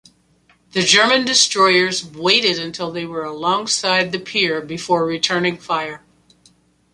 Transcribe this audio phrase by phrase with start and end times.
[0.71, 6.01] The German destroyers waited until they were alongside the pier before returning fire.